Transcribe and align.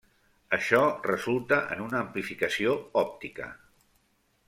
Això 0.55 0.79
resulta 1.09 1.61
en 1.77 1.85
una 1.89 2.01
amplificació 2.01 2.77
òptica. 3.07 3.55